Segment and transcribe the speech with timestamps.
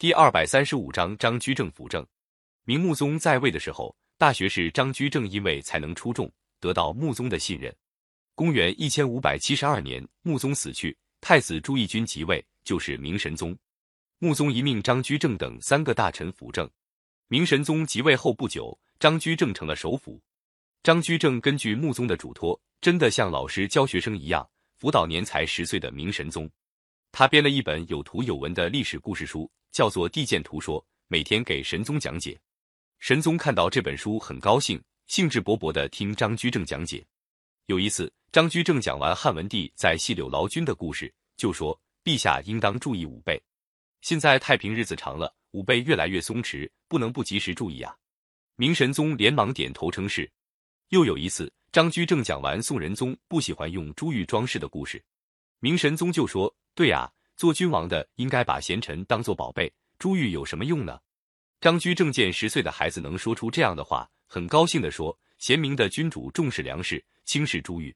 [0.00, 2.06] 第二百三十五章张居正辅政。
[2.62, 7.74] 明穆宗在位的时候，大学士张居正因为才能出众，得到穆宗的信任。
[8.36, 13.58] 公元一千五百七十二年，穆宗死去，太子朱翊钧即位，就是明神宗。
[14.20, 16.70] 穆宗一命张居正等三个大臣辅政。
[17.26, 20.22] 明神宗即位后不久，张居正成了首辅。
[20.84, 26.48] 张居正根据穆宗的嘱托，真的像老师教学生一样，辅导年才十岁的明神宗。
[27.10, 32.38] 他编了一本有图有文的历史故事书，叫做《地鉴图说》，每天给神宗讲解。
[32.98, 37.06] 神宗看到这本书很高兴，兴致勃勃地听张居正讲解。
[37.66, 43.40] 有一次，张居正讲完汉文帝在细柳劳军的故事，就说：“陛下应当注意武备。
[44.00, 47.94] 现在太平日子长了，武备越来越松弛，不能不及时注意啊。”
[48.56, 50.30] 明神宗连忙点头称是。
[50.88, 55.04] 又有一次，张居正讲完宋仁宗不喜欢用珠玉装饰的故事，
[55.60, 60.98] 明神宗就说：“对呀，做君王的应该把贤臣当做宝贝，珠玉有什么用呢？”
[61.62, 67.94] 张居正见十岁的孩子能说出这样的话，很高兴地说：“贤明的君主重视粮食，轻视珠玉，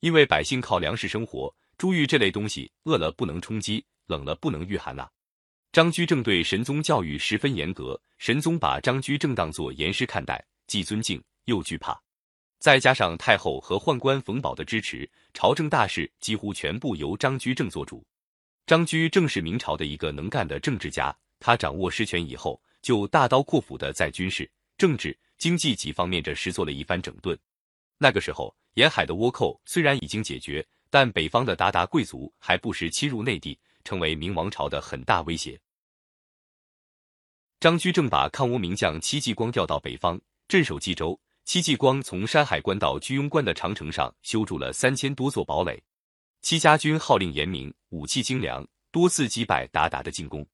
[0.00, 5.08] 因为百姓靠粮食生活，珠玉这类东西饿了不能充饥，冷了不能御寒呐。”
[5.72, 11.98] 张居正对神宗教育十分严格，神宗把张居正当作严师看待，既尊敬又惧怕。
[12.58, 18.04] 再加上太后和宦官冯保的支持，朝政大事几乎全部由张居正做主。
[18.66, 22.60] 张居正是明朝的一个能干的政治家，他掌握实权以后。
[22.84, 27.34] 就大刀阔斧的在军事、政治、经济几方面这实做了一番整顿。
[27.96, 35.58] 那个时候，沿海的倭寇虽然已经解决，但北方的鞑靼贵族还不时侵入内地，成为明王朝的很大威胁。
[37.58, 41.18] 张居正把抗倭名将戚继光调到北方镇守冀州。
[41.46, 45.82] 戚继光从山海关到居庸关的长城上修筑了三千多座堡垒。
[46.44, 50.46] 戚家军号令严明，武器精良，多次击败鞑靼的进攻。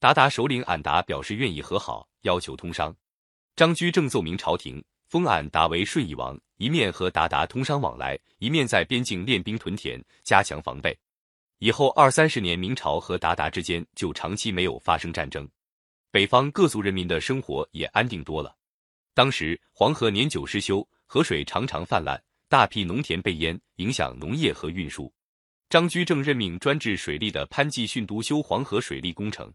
[0.00, 2.96] 鞑靼首领俺答表示愿意和好，要求通商。
[3.54, 10.98] 张居正奏明朝廷，封俺答为顺义王，一面和鞑靼通商往来，一面在边境练兵屯田，加强防备。
[11.58, 15.46] 以后二三十年，明朝和鞑靼之间就长期没有发生战争，
[16.10, 18.56] 北方各族人民的生活也安定多了。
[19.12, 22.18] 当时黄河年久失修，河水常常泛滥，
[22.48, 25.12] 大批农田被淹，影响农业和运输。
[25.68, 29.52] 张居正任命专治水利的潘继训督修黄河水利工程。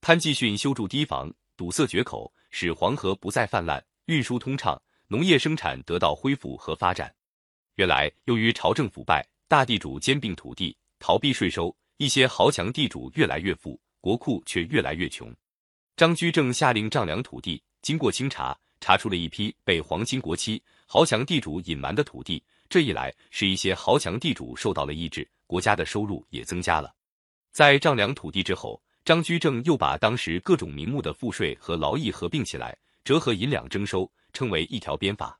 [0.00, 7.14] 潘继训修筑堤防，堵塞决口，使黄河不再泛滥，运输通畅，农业生产得到恢复和发展。
[7.76, 15.32] 原来，由于朝政腐败，大地主兼并土地，逃避税收，一些豪强地主越来越富，国库却越来越穷。
[15.96, 22.42] 张居正下令丈量土地，经过清查，查出了一批被皇亲国戚、豪强地主隐瞒的土地。
[22.68, 26.94] 这一来，使一些豪强地主受到了抑制，国家的收入也增加了。
[27.52, 28.80] 在丈量土地之后。
[29.04, 32.74] 张居正又把当时各种名目的赋税和劳役合并起来，
[33.04, 35.38] 折合银两征收，称为一条鞭法。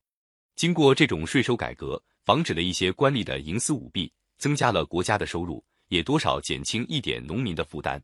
[0.54, 7.98] 经过这种税收改革，防止了一些官吏的营私舞弊，增加了国家的收入，也多少减轻一点农民的负担。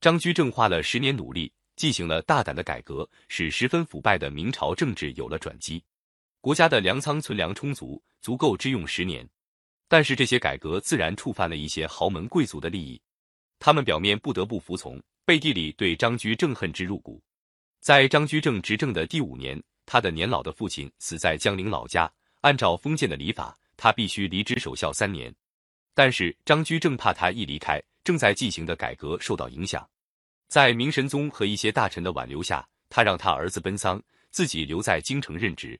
[0.00, 5.82] 张居正花了十年努力，进行了大胆的改革，使十分腐败的明朝政治有了转机。
[6.40, 9.28] 国家的粮仓存粮充足，足够支用十年。
[9.92, 12.98] 但是这些改革自然触犯了一些豪门贵族的利益。
[13.58, 17.22] 他们表面不得不服从，背地里对张居正恨之入骨。
[17.78, 22.10] 在张居正执政的第五年，他的年老的父亲死在江陵老家。
[22.40, 25.30] 按照封建的礼法，他必须离职守孝三年。
[25.92, 29.86] 但是张居正怕他一离开，正在进行的改革受到影响。
[30.48, 35.78] 在明神宗和一些大臣的挽留下，他让他儿子奔丧，自己留在京城任职。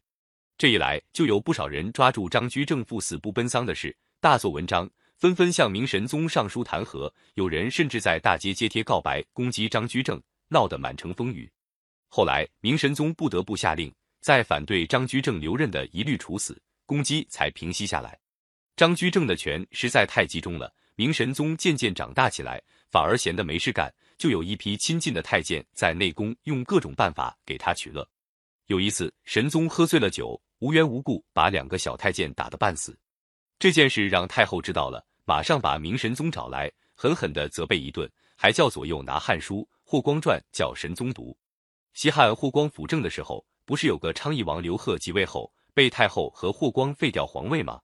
[0.59, 4.89] 这一来，就有不少人抓住张居正赴死不奔丧的事，大做文章。
[5.17, 11.49] 纷纷向明神宗上书弹劾，有人甚至在大街揭贴告白，攻击张居正，闹得满城风雨。
[12.09, 18.19] 后来明神宗不得不下令，在反对张居正留任的一律处死，攻击才平息下来。
[18.75, 22.61] 张居正的权实在太集中了，明神宗渐渐长大起来，
[22.91, 28.09] 反而闲得没事干，就有一批亲近的太监在内宫用各种办法给他取乐。
[28.67, 32.97] 有一次，神宗喝醉了酒，无缘无故把两个小太监打得半死，
[33.59, 35.05] 这件事让太后知道了。
[35.25, 41.37] 马上把明神宗找来，狠狠地责备一顿，还叫左右拿《汉书》《霍光传》叫神宗读。
[41.93, 47.81] 西汉霍光辅政的时候，不是有个昌邑王刘贺即位后被太后和霍光废掉皇位吗？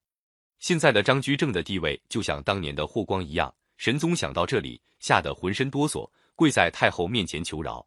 [0.58, 3.54] 现在的张居正的地位就像当年的霍光一样。
[3.76, 7.86] 神宗想到这里，吓得浑身哆嗦，跪在太后面前求饶。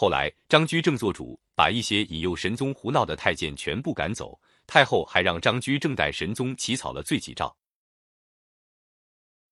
[0.00, 7.52] 后来张居正做主，把一些引诱神宗胡闹的太监全部赶走，太后还让张居正代神宗起草了罪己诏。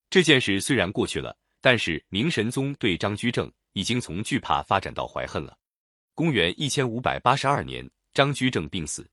[0.09, 5.59] 这件事虽然过去了，但是明神宗对张居正已经从惧怕发展到怀恨了。
[6.15, 7.85] 公元一千五百八十二年，
[8.15, 9.05] 张居正病死，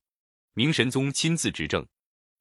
[0.53, 1.83] 明神宗亲自执政。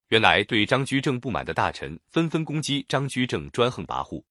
[0.09, 4.23] 原来对张居正不满的大臣纷纷攻击张居正专横跋扈。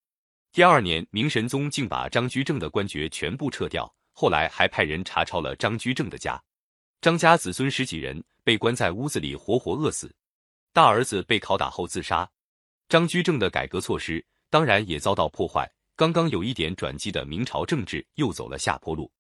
[0.52, 6.42] 第二年，明神宗竟把张居正的官爵全部撤掉，后来还派人查抄了张居正的家。
[7.00, 10.14] 张家子孙十几人被关在屋子里活活饿死，
[10.72, 12.28] 大儿子被拷打后自杀。
[12.88, 19.10] 张居正的改革措施当然也遭到破坏，刚刚有一点转机的明朝政治又走了下坡路。